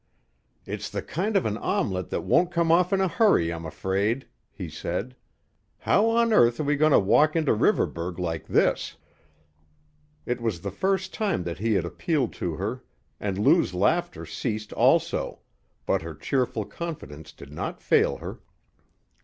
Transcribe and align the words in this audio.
"It's 0.65 0.89
the 0.89 1.03
kind 1.03 1.37
of 1.37 1.45
an 1.45 1.57
omelet 1.59 2.09
that 2.09 2.21
won't 2.23 2.49
come 2.51 2.71
off 2.71 2.91
in 2.91 3.01
a 3.01 3.07
hurry, 3.07 3.53
I'm 3.53 3.67
afraid," 3.67 4.25
he 4.51 4.67
said. 4.67 5.15
"How 5.77 6.09
on 6.09 6.33
earth 6.33 6.59
are 6.59 6.63
we 6.63 6.75
going 6.75 6.91
to 6.91 6.97
walk 6.97 7.35
into 7.35 7.53
Riverburgh 7.53 8.17
like 8.17 8.47
this?" 8.47 8.95
It 10.25 10.41
was 10.41 10.61
the 10.61 10.71
first 10.71 11.13
time 11.13 11.43
that 11.43 11.59
he 11.59 11.73
had 11.75 11.85
appealed 11.85 12.33
to 12.41 12.55
her, 12.55 12.83
and 13.19 13.37
Lou's 13.37 13.75
laughter 13.75 14.25
ceased 14.25 14.73
also, 14.73 15.41
but 15.85 16.01
her 16.01 16.15
cheerful 16.15 16.65
confidence 16.65 17.31
did 17.31 17.51
not 17.51 17.79
fail 17.79 18.17
her. 18.17 18.39